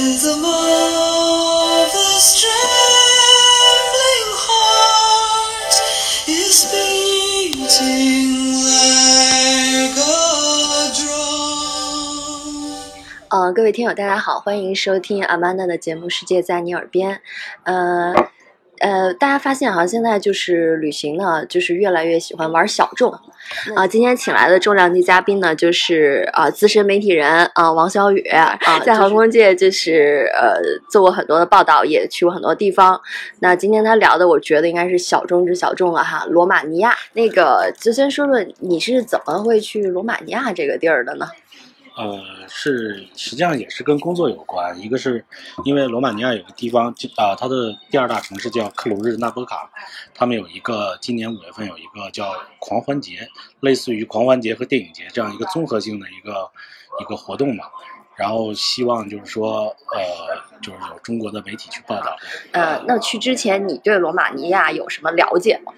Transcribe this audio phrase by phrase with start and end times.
[0.00, 5.74] rhythm of this trembling heart
[6.26, 8.32] is beating
[8.64, 12.72] like a drum.
[13.28, 17.16] 呃，各位听友，大家好，欢迎收听阿曼达的节目《世界在你耳边》。
[17.64, 18.14] 呃
[18.80, 23.12] 呃，大家发现好像现在就是旅行呢，就是越来越喜欢玩小众。
[23.74, 33.00] 啊、今天请来的重量级嘉宾呢，就是啊、资深媒体人啊、王小雨啊，在航空界就是呃做过很多的报道，也去过很多地方。
[33.40, 36.94] 那今天他聊的，我觉得应该是小众之小众了哈，罗马尼亚。
[37.12, 41.26] 那个就先说说你是怎么会去罗马尼亚这个地儿的呢？
[41.96, 44.78] 呃，是实际上也是跟工作有关。
[44.80, 45.24] 一个是
[45.64, 49.70] 因为罗马尼亚有个地方，就啊、它的第二大城市叫克鲁日纳波卡，
[50.14, 53.28] 他们有一个今年五月份有一个叫狂欢节，
[53.60, 56.50] 类似于狂欢节和电影节这样一个综合性的一个
[57.00, 57.64] 一个活动嘛。
[58.16, 62.14] 然后希望就是说，呃，就是有中国的媒体去报道，
[62.52, 65.72] 呃，那去之前你对罗马尼亚有什么了解吗？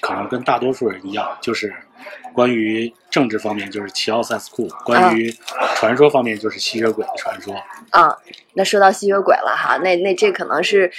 [0.00, 1.74] 可能跟大多数人一样，就是
[2.32, 5.30] 关于政治方面就是齐奥塞斯库，关于
[5.76, 7.54] 传说方面就是吸血鬼的传说。
[7.90, 8.16] 啊，
[8.54, 10.90] 那说到吸血鬼了哈，那那这可能是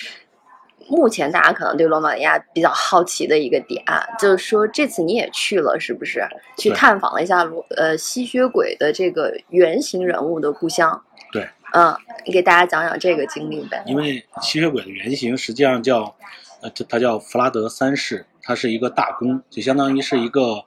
[0.87, 3.81] 目前大家可能对罗马尼亚比较好奇的一个点，
[4.19, 6.27] 就是说这次你也去了，是不是？
[6.57, 11.01] 去探访了一下罗呃吸血鬼的这个原型人物的故乡。
[11.31, 13.81] 对，嗯，你给大家讲讲这个经历呗。
[13.85, 16.13] 因为吸血鬼的原型实际上叫，
[16.61, 20.63] 呃，它它叫弗拉德三世，他是一个大公，就相当于是一个，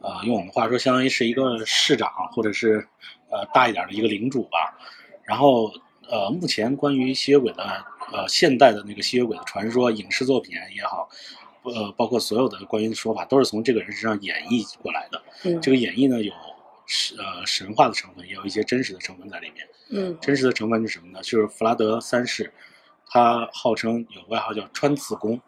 [0.00, 2.86] 呃，用我们话说，相当于是一个市长或者是
[3.30, 4.78] 呃大一点的一个领主吧。
[5.24, 5.72] 然后
[6.08, 7.62] 呃，目前关于吸血鬼的
[8.12, 11.08] 呃现代的那个吸血鬼的传说，影视作品也好，
[11.62, 15.22] 呃，包括所有的关于的说法，都是从这个人身上演绎过来的。
[15.44, 16.32] 嗯这个演绎呢，有
[16.86, 19.66] 神呃神话的成分，也有一些真实的成分在里面。
[19.90, 21.20] 嗯真实的成分是什么呢？
[21.22, 22.52] 就是弗拉德三世，
[23.06, 25.40] 他号称有外号叫穿刺弓。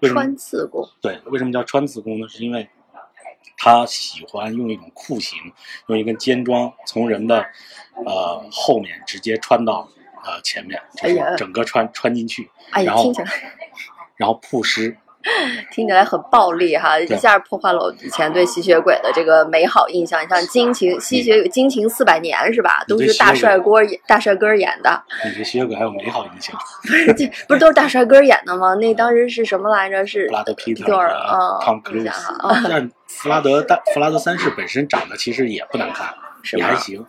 [0.00, 0.88] 为什么穿刺弓。
[1.00, 2.28] 对，为什么叫穿刺弓呢？
[2.28, 2.68] 是因为
[3.56, 5.38] 他喜欢用一种酷刑，
[5.88, 7.44] 用一根尖桩从人的
[8.04, 9.88] 呃后面直接穿到
[10.24, 13.12] 呃前面，就是整个穿穿进去，哎呀，然后
[14.16, 14.96] 然后曝尸。
[15.70, 20.22] 听起来很暴力哈，一下破坏了我以前对吸血鬼的这个美好印象。
[20.22, 22.84] 你像惊情吸血惊情四百年是吧？
[22.88, 25.02] 都是大帅哥演大帅哥演的。
[25.24, 26.56] 你对吸血鬼还有美好印象？
[26.82, 28.74] 不是，这不是都是大帅哥演的吗？
[28.74, 30.06] 那当时是什么来着？
[30.06, 32.32] 是布拉德皮特啊，汤姆克鲁斯
[32.68, 36.12] 但弗拉德大弗拉德三世本身长得其实也不难看，
[36.56, 37.04] 也还行。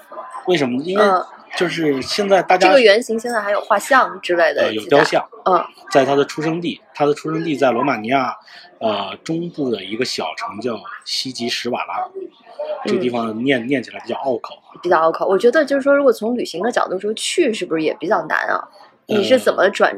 [0.46, 0.84] 为什么呢？
[0.86, 1.26] 因为嗯
[1.58, 8.36] 就是现在大家这个原型现在还有画像之类的呃有雕像，嗯在他的出生地，他的出生地在罗马尼亚
[8.80, 12.10] 呃中部的一个小城叫西吉什瓦拉，
[12.86, 14.56] 这个地方念念起来比较拗口。
[14.82, 15.28] 比较拗口。
[15.28, 18.68] 我觉得就是说，如果从旅行的角度说，去是不是也比较难啊？
[19.06, 19.96] 你是怎么转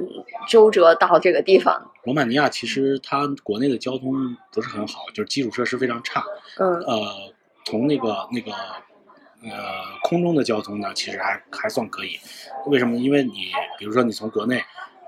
[0.49, 1.89] 周折到这个地方？
[2.03, 6.23] 罗马尼亚其实它国内的交通不是很好，就是基础设施非常差。
[6.57, 7.07] 嗯呃，
[7.63, 8.51] 从那个那个
[9.49, 12.19] 呃空中的交通呢，其实还还算可以。
[12.67, 12.97] 为什么？
[12.97, 14.63] 因为你比如说你从国内，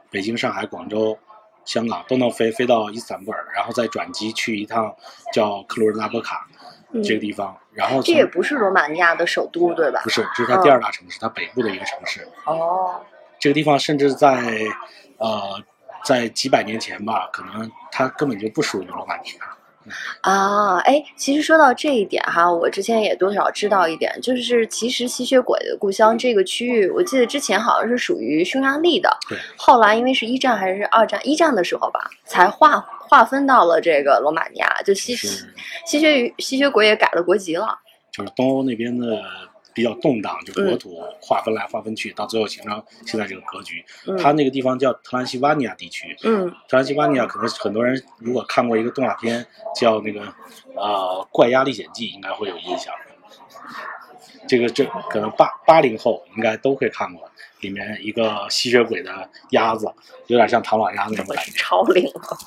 [0.09, 1.17] 北京、上海、广州、
[1.65, 4.95] 香港都能飞飞到伊斯坦布尔，然后再转机去一趟
[5.33, 6.47] 叫克鲁日纳波卡
[6.91, 10.09] 嗯，这个地方，然后这也不是罗马尼亚的首都对吧不？
[10.09, 12.25] 是，这是它第二大城市，它北部的一个城市。
[12.45, 13.01] 哦，
[13.39, 14.61] 这个地方甚至在
[15.17, 15.61] 呃
[16.05, 19.56] 在几百年前吧，可能它根本就不属于罗马尼亚。
[20.21, 35.15] 啊，哎，其实说到这一点哈，我之前也多少知道一点，就是其实吸血鬼的故乡这个区域，我记得之前好像是属于匈牙利的，对，后来因为是一战还是二战，一战的时候吧，才划划分到了这个罗马尼亚，就吸
[35.85, 37.77] 吸血鱼吸血鬼也改了国籍了。
[38.11, 39.21] 就是东欧那边的
[39.77, 43.85] 比较动荡，就国嗯土划分来划分去，到最后形成现在这个格局。
[44.07, 49.45] 嗯它那个地方叫特兰西瓦尼亚地区，嗯特兰西瓦尼亚可能很多人如果看过一个动画片
[49.75, 50.21] 叫那个
[50.75, 52.91] 呃《怪鸭历险记》，应该会有印象。
[54.47, 57.29] 这个这可能八八零后应该都会看过，
[57.59, 59.85] 里面一个吸血鬼的鸭子，
[60.25, 61.51] 有点像唐老鸭那种感觉。
[61.51, 62.37] 超龄了。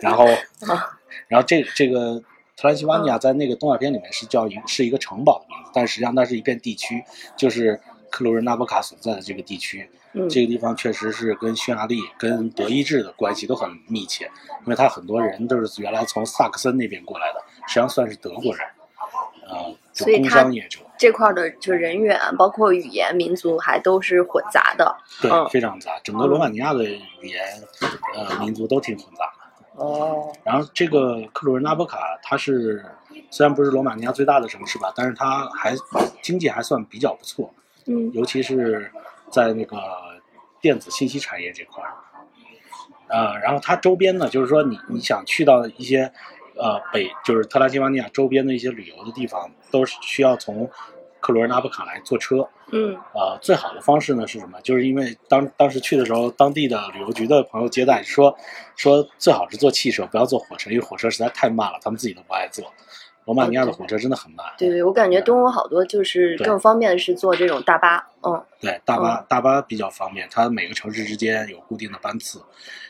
[0.00, 0.24] 然后
[0.72, 0.98] 啊，
[1.28, 2.22] 然后这这个
[2.62, 7.02] 特兰西瓦尼亚在那个动画片里面是叫一是一个城堡的名字，但实际上它是一片地区，
[7.36, 9.90] 就是克鲁人纳波卡所在的这个地区。
[10.12, 14.26] 嗯这个地方确实是跟匈牙利、跟德意志的关系都很密切，
[14.60, 18.64] 因为他很多人都是原来从萨克森那边过来的，实际上算是德国人，
[19.48, 24.94] 呃，就工所以他商业者，这块儿的就人员，包括语言、民族还都是混杂的。
[25.20, 25.98] 对，嗯非常杂。
[26.04, 27.42] 整个罗马尼亚的语言，
[28.14, 29.41] 呃，民族都挺混杂的。
[29.76, 32.84] 哦，然后这个克鲁人纳波卡，它是
[33.30, 35.74] 虽然不是罗马尼亚最大的城市吧，但是它还
[36.20, 37.52] 经济还算比较不错，
[37.86, 38.90] 嗯尤其是
[39.30, 39.78] 在那个
[40.60, 41.90] 电子信息产业这块儿。
[43.08, 46.12] 呃，然后它周边呢，就是说你你想去到一些
[46.56, 50.70] 呃北就是特拉西瓦尼亚周边的一些旅游的地方，都是需要从
[51.22, 52.46] 克罗尔纳布卡来坐车。
[52.74, 54.60] 嗯呃，最好的方式呢是什么？
[54.62, 58.36] 就是因为当当时去的时候，当地的旅游局的朋友接待说，
[58.76, 62.64] 说最好是坐汽车，不要坐火车，因为火车实在太慢了，他们自己都不爱坐。
[63.24, 64.44] 罗马尼亚的火车真的很慢。
[64.58, 72.42] 对对，我感觉东欧好多就是更方便的是坐这种大巴，嗯对，大巴、大巴比较方便，它每个城市之间有固定的班次。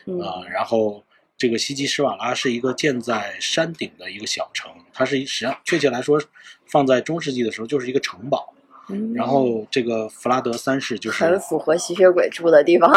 [0.05, 1.03] 嗯呃，然后
[1.43, 6.17] 这个西吉施瓦拉是一个建在山顶的一个小城，它是实际上确切来说，
[6.65, 8.53] 放在中世纪的时候就是一个城堡。
[8.87, 12.89] 嗯，然后这个弗拉德三世就是很符合吸血鬼住的地方，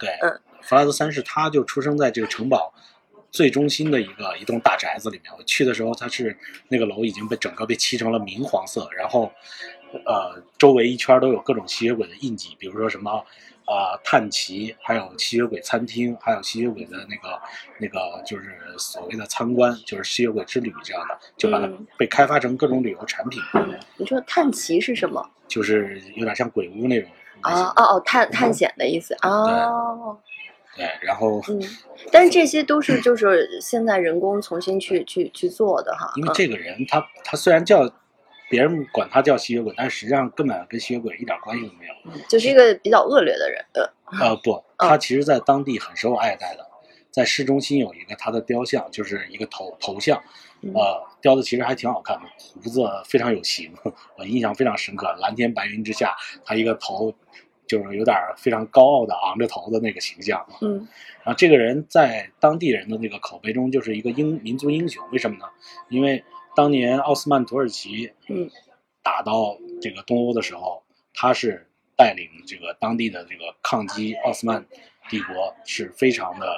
[0.00, 2.72] 对 嗯，弗拉德三世他就出生在这个城堡
[3.30, 5.30] 最中心的一个一栋大宅子里面。
[5.36, 6.34] 我去的时候，他是
[6.68, 9.30] 那个楼已经被整个被漆成了明黄色，然后
[10.06, 13.22] 呃周围一圈都有各种吸血鬼的印记，比如说什么。
[13.70, 17.40] 啊、探奇，还有吸血鬼餐厅，还有吸血鬼的那个
[17.78, 21.86] 那个，就是所谓的参观，就是吸血鬼之旅这样的，就把它嗯。
[21.96, 23.40] 被开发成各种旅游产品，
[23.96, 25.24] 你说探奇是什么？
[25.46, 27.08] 就是有点像鬼屋那种
[27.44, 30.16] 类型啊哦哦，探探险的意思哦，
[30.76, 31.60] 对，然后嗯，
[32.12, 36.34] 但是这些都是 就是现在人工重新去去去做的哈，因为嗯。
[36.34, 37.90] 这个人他他虽然叫
[38.50, 41.94] 别人管他叫吸血鬼，但实际上根本跟吸血鬼一点关系都没有。
[42.04, 46.66] 嗯就是一个比较恶劣的人，呃，呃，不，他其实在当地很受爱戴的，
[47.10, 50.20] 在市中心有一个他的雕像，就是一个头头像，
[50.62, 53.72] 嗯呃，雕的其实还挺好看的，胡子非常有型，
[54.18, 55.14] 我印象非常深刻。
[55.20, 56.14] 蓝天白云之下，
[56.44, 57.14] 他一个头
[57.66, 60.44] 就是有点非常高傲的昂着头的那个形象。
[60.60, 60.88] 嗯
[61.22, 65.44] 然后这个人在当地人的那个口碑中就是一个英民族英雄，为什么呢？
[65.90, 66.24] 因为
[66.54, 68.50] 当年奥斯曼土耳其嗯。
[69.02, 70.82] 打到这个东欧的时候，
[71.14, 71.66] 他是
[71.96, 74.62] 带领这个当地的这个抗击奥斯曼
[75.08, 76.54] 帝国是非常的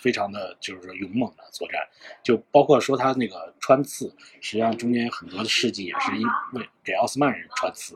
[0.00, 1.86] 非常的就是说勇猛的作战，
[2.22, 4.08] 就包括说他那个穿刺，
[4.40, 7.94] 实际上中间很多的事迹也是因为给奥斯曼人穿刺，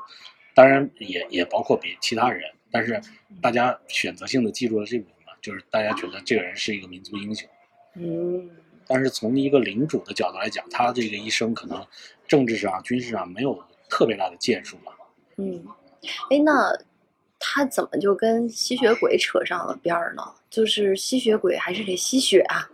[0.55, 3.01] 当然也也包括别其他人，但是
[3.41, 7.49] 大家选择性的记住了这部分嘛，就是大家觉得这个人是一个民族英雄。
[7.95, 8.51] 嗯
[8.89, 11.87] 但是从一个领主的角度来讲，他这个一生可能
[12.27, 14.93] 政治上、军事上没有特别大的建树吧。
[15.37, 15.65] 嗯，
[16.31, 16.77] 哎，那
[17.39, 20.23] 他怎么就跟吸血鬼扯上了边儿呢？
[20.51, 22.69] 就是吸血鬼还是得吸血啊？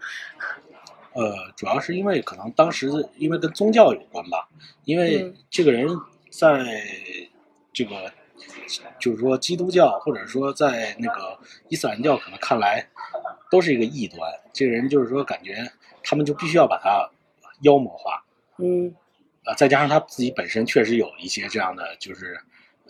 [1.13, 4.49] 呃，主要是因为可能当时因为跟宗教有关吧，
[4.85, 5.89] 因为嗯这个人
[6.31, 6.65] 在
[7.73, 8.13] 这个
[8.99, 11.39] 就是说基督教或者说在那个
[11.69, 12.89] 伊斯兰教可能看来
[13.51, 14.21] 都是一个异端。
[14.53, 15.71] 这个人就是说感觉
[16.05, 17.11] 他们就必须要把他
[17.63, 18.25] 妖魔化，
[18.59, 18.95] 嗯。
[19.47, 22.41] 呃，再加上他自己本身确实有一些这样的，就是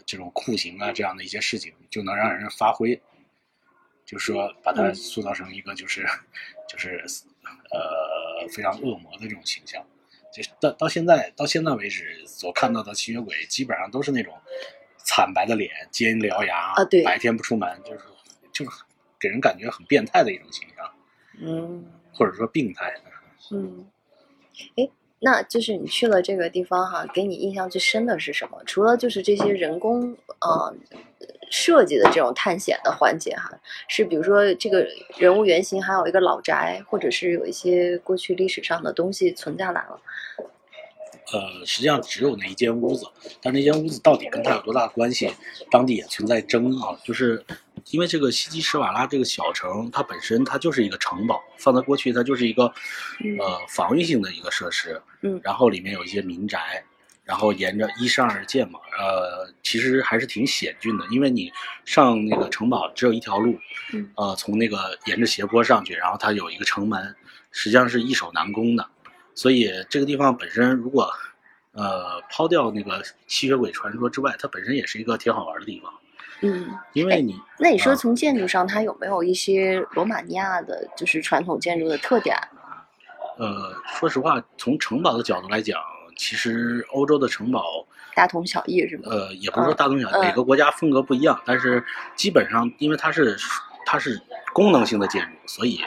[0.07, 2.95] 这种酷刑啊，这样的一些事情，就能让人发挥，
[4.05, 4.95] 就是说把他嗯。
[4.95, 6.07] 塑造成一个就是、
[6.69, 7.05] 就是
[7.73, 9.85] 呃非常恶魔的这种形象。
[10.33, 14.33] 就到到现在到现在为止所看到的吸血鬼，基本上都是那种
[14.99, 17.03] 惨白的脸、尖獠牙啊对。
[17.03, 18.01] 白天不出门，就是
[18.53, 18.71] 就是
[19.19, 20.93] 给人感觉很变态的一种形象，
[21.41, 21.85] 嗯
[22.15, 22.95] 或者说病态。
[23.51, 23.87] 嗯，
[24.77, 24.89] 哎，
[25.21, 28.63] 那就是你去了这个地方哈，给你印象最深的是什么？
[28.65, 30.75] 除了就是这些人工呃
[31.51, 33.51] 设计的这种探险的环节哈，
[33.89, 34.87] 是比如说这个
[35.19, 40.01] 人物原型还有一个老宅，或者是有一些过去历史上的东西存下来了。
[41.33, 43.07] 呃，实际上只有那一间屋子，
[43.43, 45.31] 但那间屋子到底跟它有多大关系，
[45.71, 46.79] 当地也存在争议。
[47.03, 47.45] 就是
[47.91, 52.73] 因为这个西基什瓦拉这个小城，它本身它就是一个城堡，放在过去它就是一个
[53.21, 55.01] 嗯呃防御性的一个设施。
[55.23, 56.85] 嗯然后里面有一些民宅，
[57.25, 61.51] 然后沿着依山而建嘛，呃，其实还是挺险峻的，因为你
[61.85, 63.59] 上那个城堡只有一条路，
[63.93, 67.15] 嗯呃，从那个沿着斜坡上去，然后它有一个城门，
[67.51, 68.87] 实际上是易守难攻的。
[69.35, 71.11] 所以这个地方本身，如果
[71.73, 75.93] 呃抛掉那个吸血鬼传说之外，它本身也是一个挺好玩的地方。
[76.45, 82.37] 嗯，因为你那你说啊从建筑上，它有没有一些罗马尼亚的，就是传统建筑的特点？
[83.39, 85.81] 呃，说实话，从城堡的角度来讲，
[86.17, 89.05] 其实欧洲的城堡大同小异是吗？
[89.07, 91.85] 呃，也不是说大同小异，嗯每个国家风格不一样，但是
[92.15, 93.37] 基本上因为它是
[93.85, 94.21] 它是
[94.53, 95.81] 功能性的建筑，所以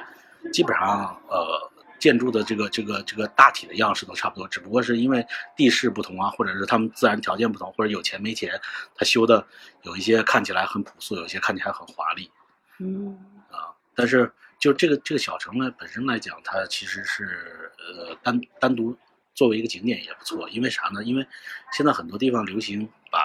[0.52, 1.67] 基本上呃
[2.00, 5.26] 建筑的这个这个这个大体的样式都差不多，只不过是因为
[5.56, 8.60] 地势不同啊，或者是他们自然条件不同，或者有钱没钱，
[8.96, 9.46] 他修的
[9.84, 12.30] 有一些看起来很朴素，有一些看起来很华丽
[12.80, 13.18] 嗯
[13.50, 13.74] 啊。
[13.96, 18.96] 但是就这个这个小城呢本身来讲，它其实是呃单单独
[19.34, 21.04] 作为一个景点也不错，因为啥呢？
[21.04, 21.26] 因为
[21.74, 23.20] 现在很多地方流行把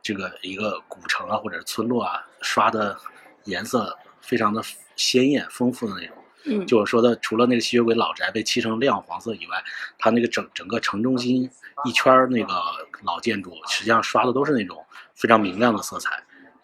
[0.00, 2.96] 这个一个古城啊或者是村落啊刷的
[3.44, 4.62] 颜色非常的
[4.94, 6.16] 鲜艳丰富的那种。
[6.66, 9.62] 就我说的，除了那个吸血鬼老宅被漆成亮黄色以外，
[9.98, 11.50] 它那个整整个城中心
[11.84, 12.54] 一圈那个
[13.02, 14.84] 老建筑，实际上刷的都是那种
[15.14, 16.10] 非常明亮的色彩，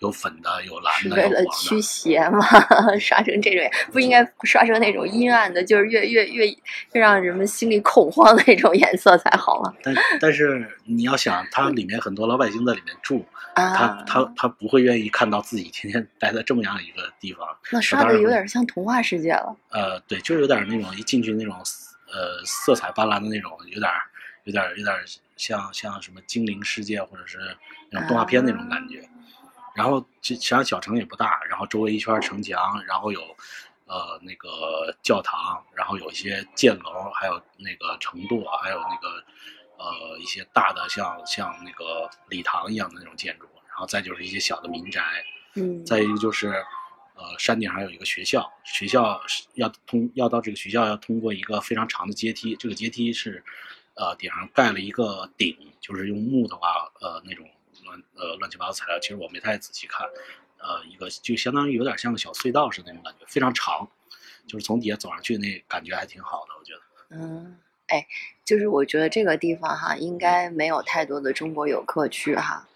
[0.03, 1.81] 有粉的，有蓝的，是为了驱。
[1.81, 2.41] 邪嘛，
[2.99, 9.73] 刷成这种，不应该刷成那种阴暗的，就是越越越越让人们心里恐慌的那种颜色才好嘛。
[9.83, 17.47] 但但是你要想，它里面很多老百姓在里面住，他啊，他他不会愿意看到自己天天待在这么样一个地方。
[17.71, 19.57] 那刷的有点像童话世界了。
[19.71, 21.55] 呃，对，就是有点那种一进去那种
[22.13, 23.91] 呃色彩斑斓的那种，有点
[24.45, 24.97] 有点有点
[25.37, 27.39] 像像什么精灵世界或者是
[27.91, 29.03] 那种动画片那种感觉。
[29.75, 33.21] 然后其实际上小城也不大，然后周围一圈城墙，然后有
[33.87, 39.25] 呃那个教堂，然后有一些箭楼，还有那个城垛，还有那个
[39.79, 45.03] 呃一些大的像像那个礼堂一样的那种建筑，然后再就是一些小的民宅，
[45.55, 46.49] 嗯，再一个就是，
[47.15, 53.43] 呃，山顶上有一个学校，学校是要通要到这个学校要通过一个非常长的阶梯，这个阶梯是，
[53.95, 57.47] 呃，顶上盖了一个顶，就是用木头啊，呃，那种
[57.85, 60.07] 乱呃乱七八糟材料，其实我没太仔细看，
[60.59, 63.89] 呃，一个就相当于有点像个小隧道似的那种感觉，非常长，
[64.47, 66.81] 就是从底下走上去那感觉还挺好的，我觉得。
[67.11, 67.57] 嗯，
[67.89, 68.07] 哎，
[68.45, 72.67] 就是我觉得这个地方哈，应该没有太多的中国游客去哈。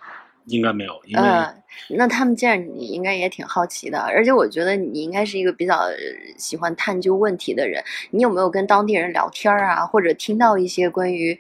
[0.47, 5.97] 应该没有，因为、嗯，那他们见你应该也挺好奇的，而且我觉得你应该是一个比较呃
[6.39, 7.83] 喜欢探究问题的人。
[8.13, 11.37] 你有没有跟当地人聊天啊，或者听到一些关于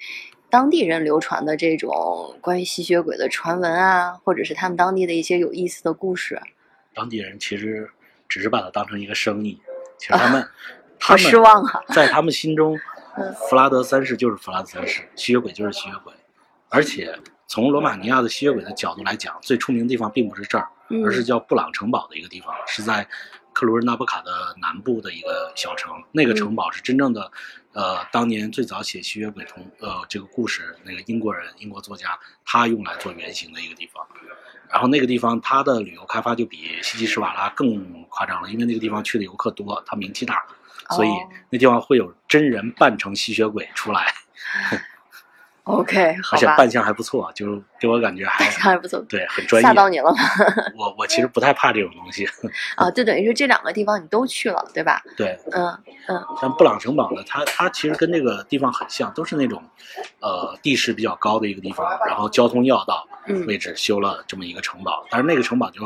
[0.48, 6.40] 当地人流传的这种关于吸血鬼的传闻啊，或者是他们当地的一些有意思的故事？
[6.94, 7.90] 当地人其实
[8.28, 9.60] 只是把它当成一个生意，
[9.98, 10.48] 其实他们、
[10.98, 11.82] 他好们失望啊！
[11.92, 12.78] 在他们心中
[13.18, 16.12] 嗯，弗拉德三世就是弗拉德三世，吸血鬼就是吸血鬼。
[16.68, 23.06] 而且从罗马尼亚的吸血鬼的角度来讲，最出名的地方并不是这儿，嗯而是叫布朗城堡的一个地方，是在
[23.52, 25.92] 克鲁日纳布卡的南部的一个小城。
[26.12, 27.30] 那个城堡是真正的，
[27.76, 34.02] 呃，当年最早写吸血鬼同呃这个故事那个英国人英国作家他用来做原型的一个地方。
[34.68, 40.44] 然后那个地方它的旅游开发就比西吉什瓦拉更夸张了，因为那个地方去的游客多，它名气大，
[40.90, 44.12] 所以哦那地方会有真人扮成吸血鬼出来，
[45.66, 49.66] OK，好，而且扮相还不错，就是给我感觉还还不错，对很专业。
[49.66, 50.18] 吓到你了吗？
[50.78, 52.24] 我我其实不太怕这种东西，
[52.76, 55.02] 啊，就等于是这两个地方你都去了，对吧？
[55.16, 55.36] 对。
[55.50, 55.66] 嗯
[56.08, 59.60] 嗯但布朗城堡呢，它它其实跟这个地方很像，都是那种，
[60.20, 65.80] 呃，地势比较高的一个地方，然后交通要道嗯位置修了这么一个城堡，但是那个城堡就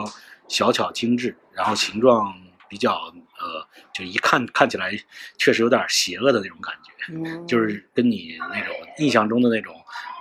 [0.47, 2.35] 小巧精致，然后形状
[2.69, 3.11] 比较
[3.41, 4.93] 呃，就一看看起来
[5.39, 7.13] 确实有点邪恶的那种感觉。
[7.13, 9.75] 嗯，就是跟你那种印象中的那种，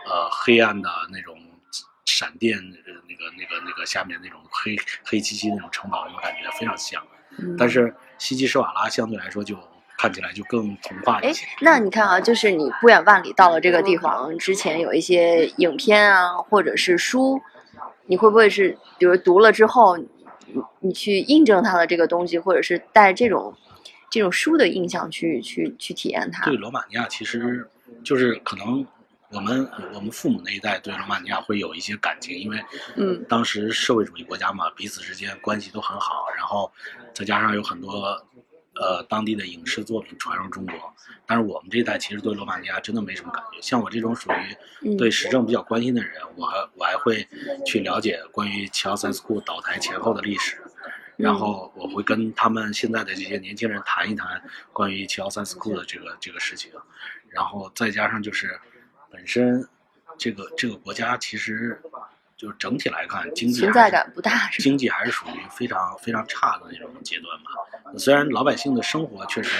[0.08, 1.38] 呃，黑暗的那种
[2.06, 7.04] 闪电，呃那个那个那个下面那种黑黑漆漆那种城堡，那种感觉非常像。
[7.38, 9.58] 嗯但是西基施瓦拉相对来说就
[9.98, 17.40] 看起来就更童话哎一些。，那你看啊，就是你不远万里到了这个地方之前，有一些影片啊，或者是书，
[18.08, 19.98] 你会不会是，比如读了之后，
[20.53, 23.53] 你你去印证它的这个东西，或者是带这种
[24.10, 26.56] 这种书的印象去去去体验它对？
[26.56, 27.70] 罗马尼亚其实
[28.03, 28.86] 就是可能
[29.32, 32.60] 我们我们父母那一代对罗马尼亚会有一些感情，因为
[32.96, 36.72] 嗯当时社会主义国家嘛，彼此之间关系都很好，然后
[37.13, 38.20] 再加上有很多
[38.79, 40.74] 呃当地的影视作品传入中国，
[41.27, 43.62] 但是我们这一代其实对罗马尼亚真的没什么感觉。
[43.62, 47.27] 像我这种属于嗯对时政比较关心的人，我还我还会
[47.65, 50.57] 去了解关于齐奥塞斯库倒台前后的历史。
[51.17, 56.71] 然后我会跟他们现在的这些年轻人谈一谈关于齐奥塞斯库的这个这个事情，
[57.27, 58.57] 然后再加上就是
[59.12, 59.67] 本身
[60.17, 61.77] 这个这个国家其实
[62.39, 64.63] 就是整体来看经济存在感不大，是？
[64.63, 67.51] 经济还是属于非常非常差的那种阶段吧。
[67.98, 69.51] 虽然老百姓的生活确实，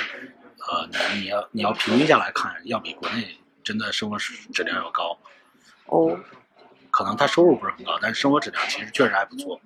[0.66, 5.20] 呃，你你要你要平均下来看，要比国内真的生活质量要高。
[5.88, 6.18] 哦，
[6.90, 9.60] 可能他收入不是很高，但是生活质量其实确实还不错。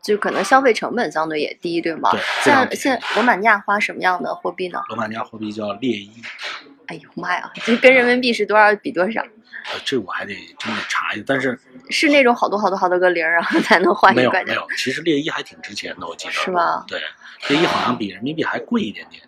[0.00, 2.12] 就可能消费成本相对也低，对吗？
[2.12, 4.80] 对像现在现在罗马尼亚花什么样的货币呢？
[4.90, 6.22] 罗马尼亚货币叫列伊，
[6.86, 9.20] 哎呦妈呀，这跟人民币是多少比多少？
[9.22, 11.58] 呃，这我还得真得查一下，但是
[11.90, 17.00] 是那种好多好多好多个零儿，然 后才能换一块钱没有没有，其实列伊还挺值钱的，我记得是吗对，
[17.48, 19.20] 列伊好像比人民币还贵一点点，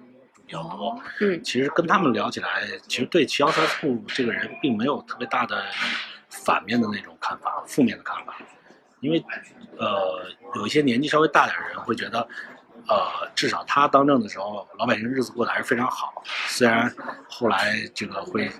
[0.46, 0.96] 比较多。
[1.20, 5.64] 嗯其实跟他们聊起来，其实对齐奥塞斯库这个人并没有特别大的
[6.30, 8.36] 反面的那种看法，负面的看法，
[9.00, 9.20] 因为
[9.76, 10.24] 呃
[10.54, 12.26] 有一些年纪稍微大点的人会觉得，
[12.88, 16.22] 呃，至少他当政的时候，老百姓日子过得还是非常好。
[16.46, 16.92] 虽然
[17.28, 18.50] 后来这个会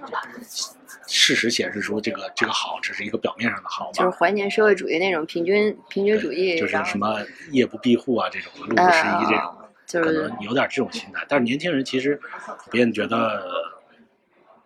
[1.06, 7.20] 事实显示出这个这个好只是一个表面上的好吧，就是怀念社会主义那种平均平均主义，就是什么
[7.50, 9.54] 夜不闭户啊这种，路不拾遗这种。
[9.58, 9.58] 呃
[9.88, 12.14] 就可是能有点这种心态，但是年轻人其实
[12.58, 13.42] 普遍觉得，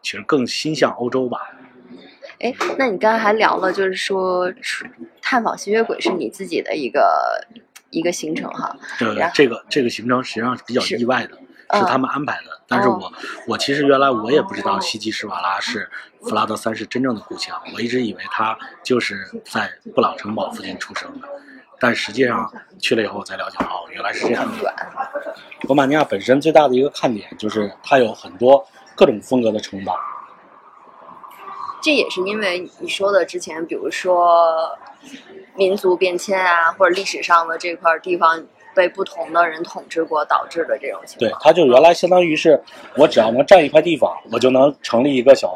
[0.02, 1.48] 其实更心向欧洲吧。
[2.40, 4.52] 哎，那你刚才还聊了，就是说
[5.20, 7.40] 探访吸血鬼是你自己的一个
[7.92, 8.76] 一个行程哈。
[8.98, 12.60] 这然后这个这个行程实际上是比较意外的，嗯是他们安排的。
[12.66, 13.12] 但是哦我
[13.46, 15.88] 我其实原来我也不知道西吉施瓦拉是
[16.22, 21.28] 弗拉德三世真正的故乡，我一直以为他就是在布朗城堡附近出生的。
[21.78, 24.74] 但实际上去了以后我才了解，哦，原来是这样的。
[25.62, 29.96] 罗马尼亚本身最大的一个看点就是它有很多各种风格的城堡。
[31.82, 34.78] 这也是因为你说的之前，比如说
[35.54, 38.42] 民族变迁啊，或者历史上的这块地方
[38.74, 42.60] 被不同的人统治过导致的这种情况对况。，它就原来相当于是
[42.96, 45.52] 我只要能占一块地方，我就能成立一个小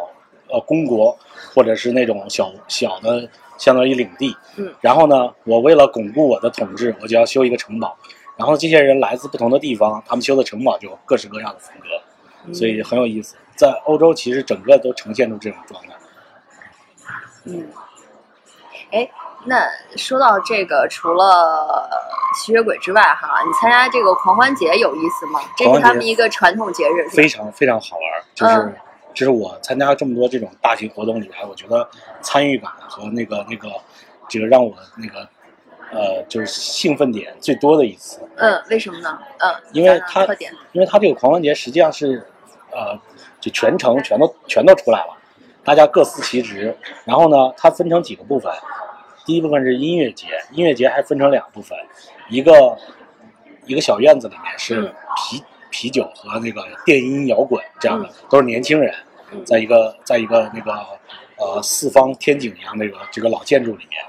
[0.48, 1.16] 呃公国，
[1.54, 4.36] 或者是那种小小的相当于领地。
[4.56, 4.72] 嗯。
[4.80, 7.96] 然后呢，我为了巩固我的统治，我就要修一个城堡。
[8.36, 13.34] 然后这些人来自不同的地方，他们修的城堡就各式各样的风格，所以很有意思。
[13.54, 15.88] 在欧洲，其实整个都呈现出这种状态。
[17.44, 17.66] 嗯，
[18.90, 19.08] 哎，
[19.46, 21.88] 那说到这个，除了
[22.34, 25.40] 吸血鬼之外，哈，你参加这个狂欢节有意思吗？
[25.56, 28.76] 这是他们一个传统节日，非常非常好玩儿，就是、嗯
[29.16, 31.88] 这是我参加这么多这种大型活动里来，我觉得
[32.20, 33.70] 参与感和那个那个
[34.28, 35.26] 这个让我那个
[35.90, 39.18] 呃就是兴奋点最多的一次，嗯，为什么呢？
[39.38, 40.34] 嗯，因为讲讲它，
[40.72, 42.28] 因为它这个狂欢节实际上是
[42.70, 42.94] 呃
[43.40, 45.16] 就全程全都全都出来了，
[45.64, 46.76] 大家各司其职，
[47.06, 48.52] 然后呢它分成几个部分，
[49.26, 51.76] 第一部分是音乐节，音乐节还分成两部分，
[52.30, 52.78] 一个
[53.66, 58.94] 一个小院子里面是嗯啤、啤酒和那个电音摇滚这样的，嗯都是年轻人，
[59.32, 60.72] 嗯在一个在一个那个
[61.38, 64.00] 呃四方天井一样那个这个老建筑里面，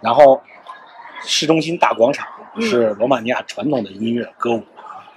[0.00, 0.42] 然后
[1.22, 4.64] 市中心大广场嗯是罗马尼亚传统的音乐歌舞，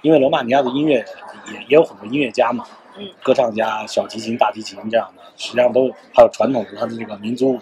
[0.02, 1.04] 因为罗马尼亚的音乐
[1.48, 2.64] 也也有很多音乐家嘛，
[2.96, 7.60] 嗯歌唱家、小提琴、大提琴这样的，实际上都还有传统的他的这个民族舞，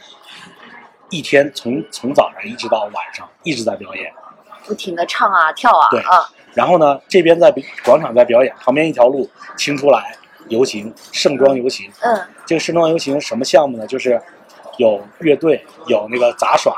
[1.10, 4.12] 一天从从早上一直到晚上一直在表演。
[4.66, 7.52] 不停的唱啊跳啊对啊，然后呢，这边在
[7.84, 10.16] 广场在表演，旁边一条路清出来
[10.48, 11.90] 游行，盛装游行。
[12.00, 13.86] 嗯这个盛装游行什么项目呢？
[13.86, 14.20] 就是
[14.76, 16.74] 有乐队，有那个杂耍，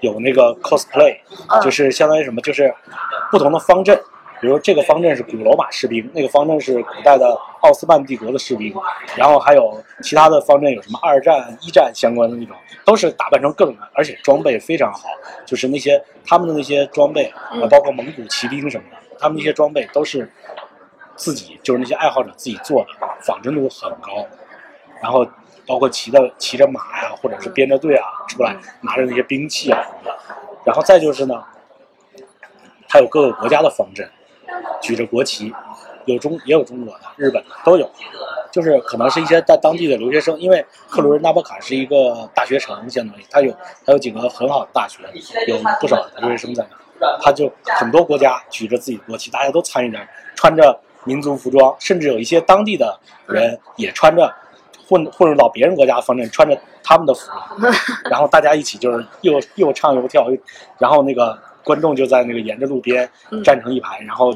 [0.00, 2.40] 有那个 cosplay，、嗯就是相当于什么？
[2.40, 2.74] 就是
[3.30, 4.00] 不同的方阵。
[4.40, 8.74] 比如这个方阵是古罗马士兵，那个方阵是古代的奥斯曼帝国的士兵，
[9.16, 15.08] 然后还有其他的方阵有什么二战、一战相关的那种，都是打扮成各种，而且装备非常好，
[15.44, 17.32] 就是那些他们的那些装备，
[17.70, 20.30] 包括蒙古骑兵什么的，他们那些装备都是
[21.16, 22.88] 自己就是那些爱好者自己做的，
[23.22, 24.26] 仿真度很高。
[25.02, 25.26] 然后
[25.66, 30.18] 包括骑的骑着马呀，或者是编着队啊出来，拿着那些兵器啊什么的。
[30.64, 31.42] 然后再就是呢，
[32.88, 34.08] 它有各个国家的方阵，
[34.80, 35.52] 举着国旗，
[36.04, 37.90] 有中也有中国的、日本的都有。
[38.52, 43.52] 就是可能是一些在当地的留学生，因为克鲁日纳波卡是一个大学城，相当于它有
[43.84, 45.02] 它有几个很好的大学，
[45.46, 47.18] 有不少留学生在那儿。
[47.20, 49.98] 他就很多国家举着自己的国旗，大家都参与着，
[50.34, 54.34] 穿着民族服装，甚至有一些当地的人也穿着
[54.88, 57.26] 混混入到别人国家的方阵，穿着他们的服
[57.60, 57.70] 装，
[58.10, 60.28] 然后大家一起就是又又唱又跳，
[60.78, 63.42] 然后那个观众就在那个沿着路边嗯。
[63.42, 64.32] 站成一排，然后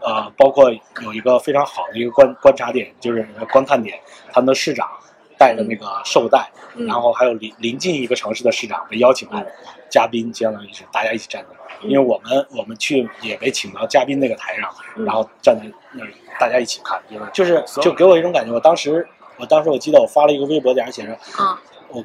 [0.00, 3.98] 呃，包括有一个非常好的一个观观察点，就是观看点，
[4.32, 4.88] 他们的市长
[5.36, 6.86] 带着那个绶带，嗯。
[6.86, 9.44] 然后还有邻临近一个城市的市长被邀请来，
[9.90, 11.90] 嘉宾相当于是大家一起站在那儿，嗯。
[11.90, 15.04] 因为我们我们去也被请到嘉宾那个台上，嗯。
[15.04, 16.98] 然后站在那儿大家一起看，
[17.32, 19.06] 就是就是就给我一种感觉，我当时
[19.38, 21.60] 我当时我记得我发了一个微博，底下写着啊。
[21.88, 22.04] 我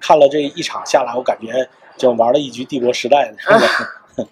[0.00, 3.66] 看了这一场下来，我感觉就玩了一局帝国时代的那个。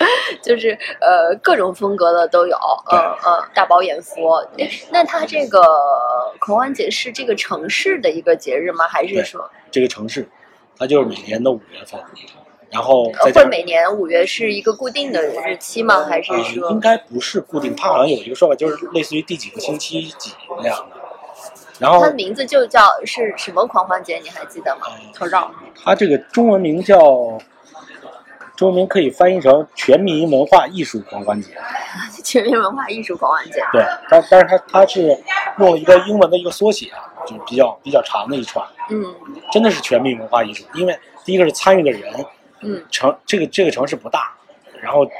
[0.40, 2.56] 就是呃各种风格的都有，
[2.92, 4.30] 嗯嗯呃大饱眼福。
[4.92, 5.60] 那它这个
[6.38, 8.86] 狂欢节是这个城市的一个节日吗？
[8.86, 10.28] 还是说这个城市，
[10.78, 12.00] 它就是每年的五月份，
[12.70, 16.04] 然后会每年五月是一个固定的日期吗？
[16.04, 20.97] 还是呃说应该不是固定，它好像有一个说法，就是类似于第几个星期几那样的。
[21.78, 24.18] 然后它的名字就叫是什么狂欢节？
[24.18, 24.86] 你还记得吗？
[24.88, 25.50] 呃头绕
[25.84, 26.98] 它这个中文名叫，
[28.56, 31.56] 中文名可以翻译成 全民文化艺术狂欢节。
[32.24, 33.64] 全民文化艺术狂欢节。
[33.72, 35.16] 对，但但是它它是
[35.58, 39.04] 用了一个英文的一个缩写啊，就是比较比较长的一串，嗯
[39.52, 40.64] 真的是全民文化艺术。
[40.74, 42.12] 因为第一个是参与的人，
[42.62, 44.32] 嗯城这个这个城市不大，
[44.80, 45.12] 然后就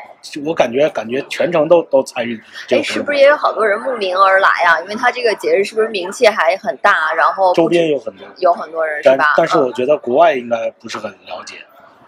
[0.44, 4.80] 我感觉感觉全程都都参与这是不是也有好多人慕名而来啊？
[4.82, 7.14] 因为它这个节日是不是名气还很大？
[7.14, 9.34] 然后周边有很多，有很多人是但吧？
[9.36, 11.56] 但是我觉得国外应该不是很了解，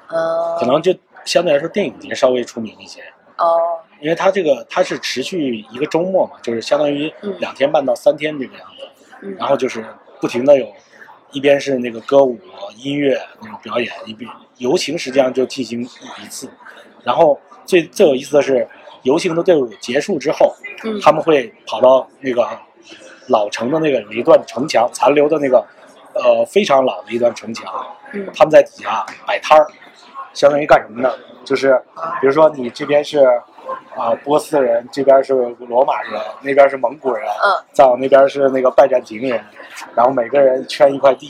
[0.09, 0.94] 嗯，可能就
[1.25, 3.01] 相对来说电影节稍微出名一些。
[3.38, 8.88] 哦，因为它这个它是持续一个周末嘛，就是相当于嗯两天半到三天这个样子，
[9.23, 9.83] 嗯然后就是
[10.20, 10.70] 不停的有，
[11.33, 12.38] 一边是那个歌舞
[12.77, 16.51] 音乐那种表演，一边游行实际上就进行一次，
[17.05, 18.67] 然后最最有意思的是，
[19.03, 22.47] 游行的队伍结束之后，嗯他们会跑到那个
[23.29, 25.65] 老城的那个有一段城墙残留的那个
[26.15, 27.73] 呃非常老的一段城墙，
[28.13, 29.67] 嗯他们在底下摆摊儿，
[30.33, 31.13] 相当于干什么呢？
[31.45, 31.81] 就是
[32.21, 33.25] 比如说你这边是
[33.97, 39.41] 啊、波斯人，这边是罗马人，那边是蒙古人，嗯，再往那边是那个拜占庭人，
[39.95, 41.29] 然后每个人圈一块地，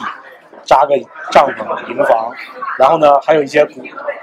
[0.65, 0.95] 扎个
[1.31, 2.33] 帐篷营房，
[2.79, 3.83] 然后呢还有一些古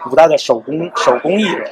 [0.10, 1.70] 古代的手工手工艺人。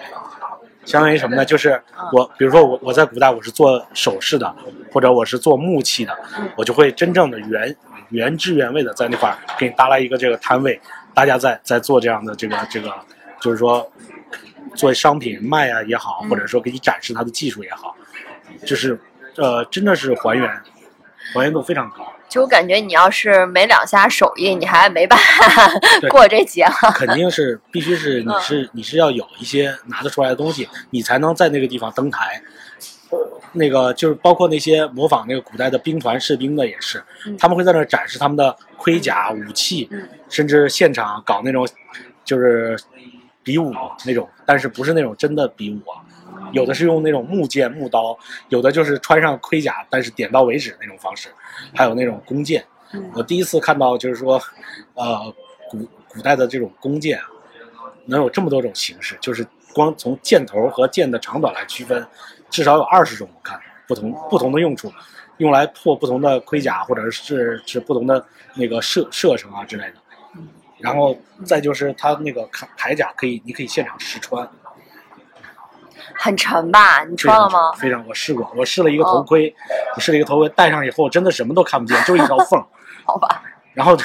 [0.85, 1.43] 相当于什么呢？
[1.43, 1.81] 就是
[2.13, 4.55] 我，比如说我我在古代我是做首饰的，
[4.93, 6.15] 或者我是做木器的，
[6.55, 7.75] 我就会真正的原
[8.09, 10.79] 原汁原味的在那块儿给你搭来一个这个摊位，
[11.11, 12.93] 大家在在做这样的这个这个，
[13.41, 13.91] 就是说
[14.75, 17.95] 做商品卖啊也好，或者说给你展示它的技术也好，
[18.63, 18.99] 就是
[19.37, 20.47] 呃真的是还原，
[21.33, 22.13] 还原度非常高。
[22.27, 26.91] 就我感觉你要是没两下手艺，你还没办法对过这节了。
[26.93, 32.41] 肯定是必须是你是你是要有一些拿得出来的东西，你才能在那个地方登台。
[33.53, 41.65] 那个就是包括那些模仿那个古代的兵团士兵的也是，嗯他们会在那展示他们的盔甲、武器，嗯甚至现场搞那种
[42.25, 42.77] 就是
[43.43, 43.73] 比武
[44.05, 46.03] 那种，但是不是那种真的比武啊，
[46.55, 48.17] 有的是用那种木剑、木刀，
[48.49, 51.29] 有的就是穿上盔甲，但是点到为止那种方式，
[51.75, 52.65] 还有那种弓箭。
[52.93, 54.41] 嗯我第一次看到就是说，
[54.93, 55.33] 呃，
[55.69, 57.27] 古古代的这种弓箭啊，
[58.05, 62.07] 能有这么多种形式，就是光从箭头和箭的长短来区分，
[62.49, 64.89] 至少有二十种，我看不同不同的用处，
[65.37, 69.95] 用来破不同的盔甲，或者是是不同的那个射射程啊之类的。
[70.77, 74.47] 然后再就是它那个铠铠甲可以，你可以现场试穿，
[76.13, 77.03] 很沉吧？
[77.03, 77.71] 你穿了吗？
[77.77, 79.53] 非常，我试过，我试了一个头盔，
[79.95, 82.63] 我试了一个头盔，戴上以后真的什么都看不见，就是一条缝。
[83.05, 83.41] 好吧，
[83.73, 83.95] 然后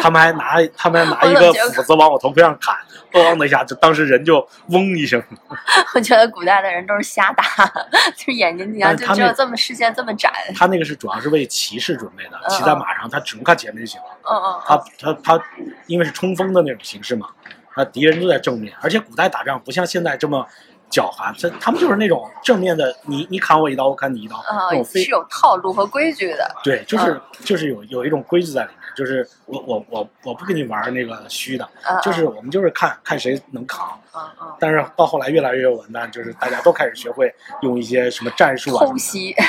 [0.00, 2.74] 他们还拿他们还拿一个斧子往我头盔上砍，
[3.12, 5.22] 咣的一下，就当时人就嗡一声。
[5.94, 7.44] 我觉得古代的人都是瞎打，
[8.16, 10.32] 就是眼睛底下他们就只有这么视线这么窄。
[10.56, 14.06] 他那个是主要是为骑士准备的，嗯骑在马上，他只能看前面就行了。
[14.22, 15.44] 嗯嗯他他他，
[15.86, 17.28] 因为是冲锋的那种形式嘛，
[17.76, 20.46] 那敌人都在正面，而且古代打仗不像现在这么
[20.90, 26.50] 狡猾，他他们就是那种正面的，你你砍我一刀，我砍你一刀，那嗯，种非是有套路和规矩的。
[26.62, 33.98] 对，就是就是有有一种规矩在里面，就是我我我我不跟你玩那个虚的，嗯，就是我们就是看看谁能扛。
[34.14, 39.34] 嗯嗯，但是到后来越来越完蛋，就是大家都开始学会用一些什么战术啊、偷袭。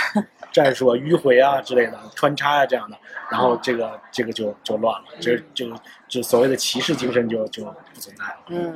[0.49, 2.97] 战术啊、迂回啊之类的穿插啊这样的，
[3.29, 5.71] 然后这个这个就就乱了，就就
[6.07, 8.37] 就所谓的骑士精神就就不存在了。
[8.47, 8.73] 嗯，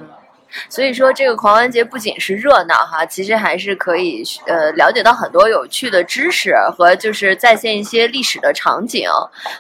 [0.69, 9.07] 所以说这个狂欢节不仅是热闹哈，其实还是可以呃了解到很多有趣的知识和就是再现一些历史的场景。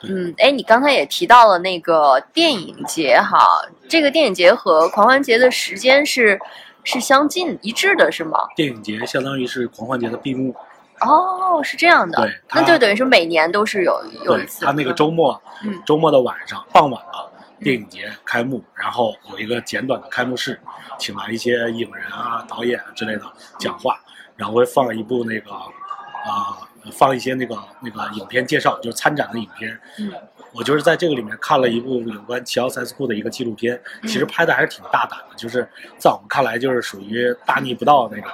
[0.03, 3.39] 嗯，哎，你刚才也提到了那个电影节哈，
[3.87, 6.39] 这个电影节和狂欢节的时间是
[6.83, 8.39] 是相近一致的，是吗？
[8.55, 10.53] 电影节相当于是狂欢节的闭幕，
[11.01, 14.65] 哦，是这样的，对那就等于说每年都是有有一，次。
[14.65, 17.30] 他那个周末，嗯周末的晚上傍晚了，
[17.63, 20.59] 电影节开幕，然后有一个简短的开幕式，
[20.97, 23.21] 请来一些影人啊、导演啊之类的
[23.59, 23.99] 讲话，
[24.35, 29.79] 然后会放一部那个啊、放一些那个那个影片介绍，就是参展的影片。
[29.99, 30.11] 嗯。
[30.53, 35.65] 我就是在这个里面看了一部有关齐奥塞斯库的一个纪录片，其实拍的还是挺大胆的，就是
[35.97, 38.29] 在我们看来就是属于大逆不道那种，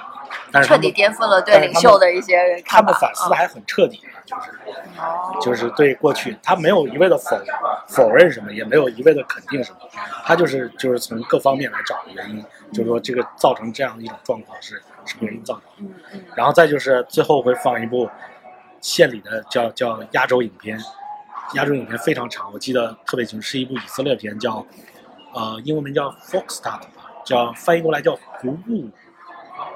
[0.50, 2.92] 但是彻底颠覆了对领袖的一些他们。
[2.94, 4.50] 反思的还很彻底的，就是。
[4.98, 5.38] 哦。
[5.40, 7.40] 就是对过去，他没有一味的否
[7.86, 9.78] 否认什么，也没有一味的肯定什么，
[10.24, 16.24] 他就是就是从各方面来找原因，就是说这个造成这样的一种状况是什么原因造成的，嗯嗯。
[16.34, 18.10] 然后再就是最后会放一部
[18.80, 20.78] 献礼的叫叫亚洲影片，
[21.54, 24.64] 亚洲影片非常长，我记得特别清楚，是一部以色列片，叫
[25.32, 26.90] 呃英文名叫 Foxtrot 吧，
[27.24, 28.90] 叫翻译过来叫胡步舞，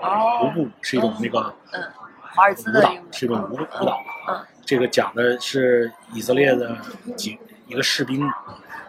[0.00, 3.98] 胡哦，步是一种那个舞蹈是一种舞舞蹈。
[4.28, 6.78] 嗯这个讲的是以色列的
[7.16, 7.36] 几
[7.66, 8.22] 一个士兵，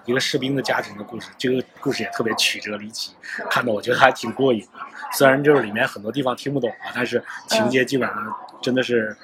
[0.06, 1.32] 一个士兵的家庭的故事。
[1.36, 3.16] 这个故事也特别曲折离奇，
[3.50, 4.80] 看的我觉得还挺过瘾的。
[5.14, 9.18] 虽然就是里面很多地方听不懂啊，但是情节基本上真的是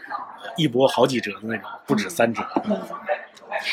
[0.57, 2.41] 一波好几折的那种，不止三折。
[2.65, 2.79] 嗯，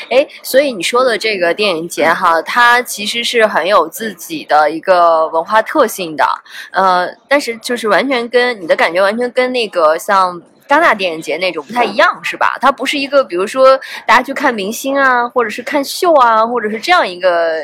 [0.09, 6.25] 哎，所以你说的这个电影节哈，它其实是很有自己的一个文化特性的，
[6.71, 12.57] 呃，但是就是完全跟你的感觉完全跟那个像戛纳电影节那种不太一样，是吧？
[12.59, 17.63] 它不是一个比如说大家去看明星啊，或者是看秀啊，或者是这样一个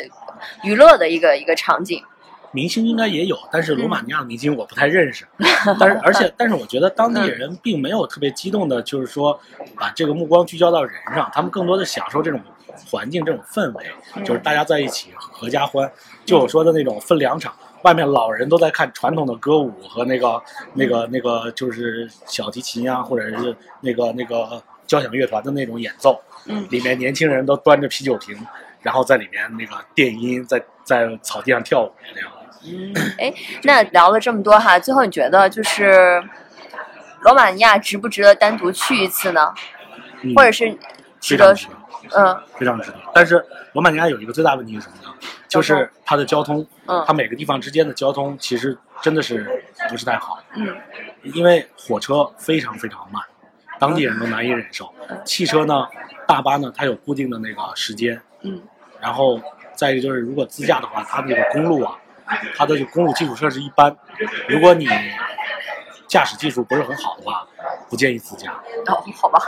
[0.63, 2.01] 娱乐的一个一个场景。
[2.53, 5.25] 明星应该也有，但是罗马尼亚的明星我不太认识。
[5.79, 9.37] 但是，而且，但是我觉得当地人并没有特别激动的，就是说
[9.75, 12.39] 把这个目光聚焦到人上，他们更多的享受这种
[12.89, 13.85] 环境、这种氛围，
[14.23, 15.91] 就是大家在一起合家欢。
[16.25, 20.41] 就我说的那种分两场，外面老人都在看传统的歌舞和那个、
[20.73, 26.21] 那个、那个，就是小提琴啊，或者是那个、那个交响乐团的那种演奏。
[26.45, 28.37] 嗯里面年轻人都端着啤酒瓶，
[28.81, 32.29] 然后在里面那个电音在在草地上跳舞那样。
[32.65, 36.23] 嗯，哎，那聊了这么多哈，最后你觉得就是
[37.21, 39.53] 罗马尼亚值不值得单独去一次呢？
[40.21, 40.77] 嗯或者是
[41.19, 41.73] 值得非常值得。
[42.15, 42.97] 嗯非常值得。
[43.13, 45.13] 但是罗马尼亚有一个最大问题是什么呢？
[45.47, 50.75] 就是它的交通，嗯它每个地方之间的交通其实真的是不是太好，嗯
[51.23, 53.21] 因为火车非常非常慢，
[53.79, 54.93] 当地人都难以忍受。
[55.25, 55.87] 汽车呢，
[56.27, 58.61] 大巴呢，它有固定的那个时间，嗯
[59.01, 59.39] 然后
[59.75, 61.97] 再一个就是如果自驾的话，它那个公路啊，
[62.55, 63.95] 它的公路基础设施一般，
[64.47, 64.87] 如果你
[66.07, 67.45] 驾驶技术不是很好的话，
[67.89, 68.51] 不建议自驾。
[68.87, 69.39] 哦，好吧，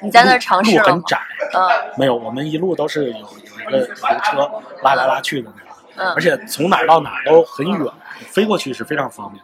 [0.00, 0.76] 你在那儿尝试？
[0.76, 1.18] 路很窄，
[1.54, 1.60] 嗯
[1.96, 4.50] 没有，我们一路都是有有一个有一个车
[4.82, 7.92] 拉来拉去的那种，嗯而且从哪儿到哪儿都很远，
[8.28, 9.42] 飞过去是非常方便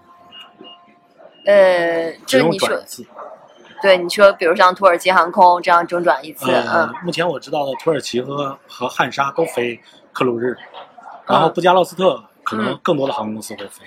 [1.44, 3.06] 的，呃，只你说转一次。
[3.80, 6.46] 对你说，比如像土耳其航空这样中转一次，
[7.04, 9.80] 目前我知道的土耳其和和汉莎都飞
[10.12, 10.56] 克鲁日，
[11.26, 13.84] 然后布加勒斯特可能嗯更多的航空公司会飞，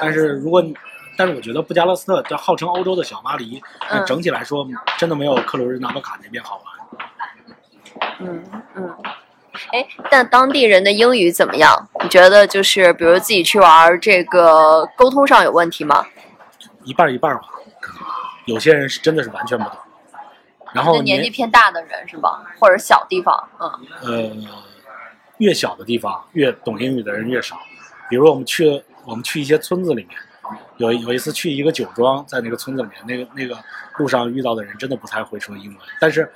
[0.00, 0.72] 但是如果你
[1.16, 4.64] 但是我觉得布加勒斯特这号称欧洲的小巴黎，嗯整体来说
[4.96, 6.64] 真的没有克鲁日纳博卡那边好玩。
[8.20, 8.44] 嗯
[8.76, 8.96] 嗯，
[9.72, 11.74] 哎，但当地人的英语怎么样？
[12.04, 16.06] 你觉得就是比如自己去玩，这个沟通上有问题吗？
[16.84, 17.42] 一半一半吧，
[17.80, 18.02] 可能
[18.44, 19.76] 有些人是真的是完全不懂，
[20.72, 22.44] 然后年纪偏大的人是吧？
[22.60, 23.70] 或者小地方，嗯
[24.04, 24.30] 呃
[25.38, 27.58] 越小的地方越懂英语的人越少，
[28.08, 30.18] 比如我们去我们去一些村子里面，
[30.78, 33.56] 有有一次去一个酒庄，在那个村子里面，那个那个
[33.96, 36.30] 路上遇到的人真的不太会说英文，但是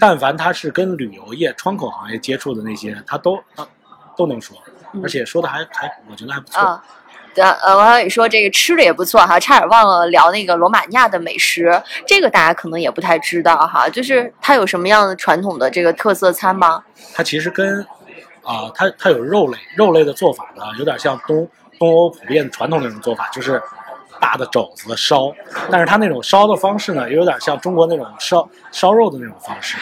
[0.00, 3.66] 但凡他是跟旅游业、窗口行业接触的那些，他都他
[4.16, 4.56] 都能说，
[4.92, 6.60] 嗯而且说的还还我觉得还不错。
[6.60, 6.84] 啊。
[7.34, 16.82] 对啊，呃，王小雨说这个吃的也不错哈，差点忘了聊那个罗马尼亚的美食，这个大家可能也不太知道哈，就是它有什么样的传统的这个特色餐吗？
[17.14, 17.86] 它其实跟
[18.48, 21.46] 啊、它它有肉类，肉类的做法呢，有点像东
[21.78, 23.62] 东欧普遍传统那种做法，就是
[24.18, 25.30] 大的肘子烧，
[25.70, 29.76] 但是它那种烧的方式呢，也有点像中国那种烧烧肉的那种方式，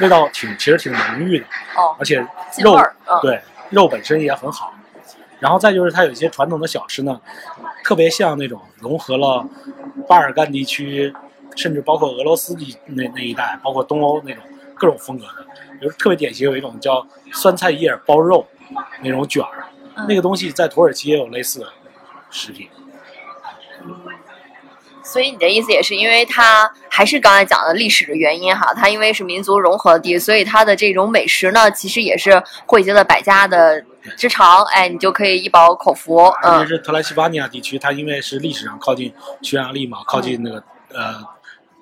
[0.00, 1.44] 味道挺其实挺浓郁的，
[1.76, 2.18] 哦，而且
[2.58, 2.76] 肉
[3.20, 4.74] 对肉本身也很好。
[5.38, 7.20] 然后再就是它有一些传统的小吃呢，
[7.84, 9.46] 特别像那种融合了
[10.08, 11.14] 巴尔干地区，
[11.54, 14.42] 甚至包括俄罗斯地那那一带，包括东欧那种
[14.82, 15.46] 各种风格的。
[15.78, 18.44] 比如特别典型有一种叫酸菜叶包肉
[19.00, 21.66] 那种卷儿，嗯那个东西在土耳其也有类似的
[22.28, 22.68] 食品。
[25.04, 33.84] 所以你的意思也是因为它还是刚才讲的历史的原因哈，它因为是民族融合地，所以它的这种美食呢，其实也是汇集了百家的
[34.16, 40.62] 之长，哎，你就可以一饱口福，嗯而且是特拉西巴尼亚地区，它因为是历史上靠近匈牙利嘛，靠近那个
[40.94, 41.16] 呃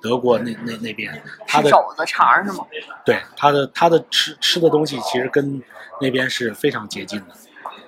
[0.01, 2.65] 德国那那那边，他的肘子肠是吗？
[3.05, 5.63] 对他的他的吃吃的东西其实跟
[6.01, 7.35] 那边是非常接近的。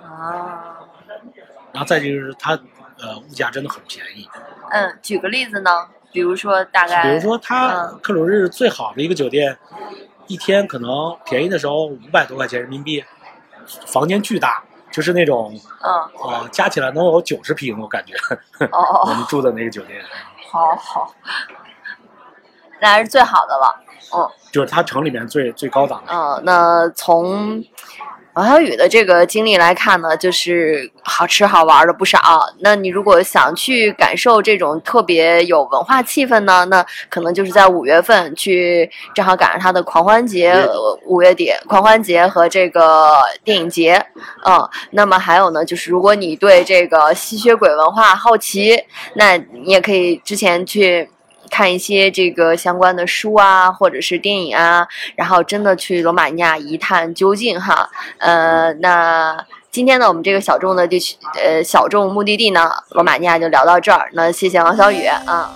[0.05, 0.77] 啊，
[1.73, 2.53] 然后再就是它
[3.01, 4.29] 呃物价真的很便宜，
[4.71, 5.71] 嗯，举个例子呢，
[6.13, 9.57] 比如说大概，比如说它嗯克鲁日最好的一个酒店，
[10.27, 13.03] 一天可能便宜的时候五百多块钱人民币，
[13.87, 18.15] 房间巨大，就是那种嗯，呃加起来能有九十平，我感觉
[18.67, 20.01] 哦哦， 我们住的那个酒店，
[20.51, 21.15] 好好，
[22.83, 23.75] 那还是最好的了，
[24.15, 24.29] 嗯。
[24.53, 26.13] 就是它城里面最最高档的。
[26.13, 27.65] 嗯，那从
[28.35, 32.19] 王小雨的这个经历来看呢，就是好吃好玩的不少。
[32.59, 43.95] 那你如果想去感受这种特别有文化气氛呢，那可能就是在五月份去，正好赶上它的狂欢节，呃五月底狂欢节和这个电影节。
[44.45, 48.79] 嗯，那么还有呢，就是如果你对这个吸血鬼文化好奇，
[49.15, 51.09] 那你也可以之前去。
[51.53, 57.91] 看一些这个相关的书啊，或者是电影啊，然后真的去罗马尼亚一探究竟哈。
[58.17, 59.37] 呃，那
[59.71, 64.09] 今天呢，我们这个小众的地区，呃，小众目的地呢，罗马尼亚就聊到这儿。
[64.15, 65.53] 那谢谢王小雨啊。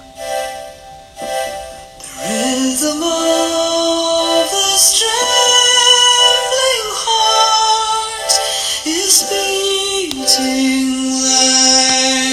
[11.27, 12.26] light.